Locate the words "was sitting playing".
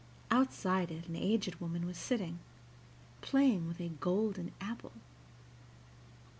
1.85-3.67